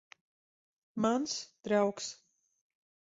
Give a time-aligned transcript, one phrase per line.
[1.05, 2.11] Mans draugs.